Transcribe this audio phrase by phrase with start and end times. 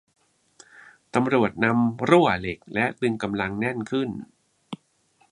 [1.13, 4.09] ตำรวจนำรั่วเหล็กและตึงกำลังแน่นขึ้น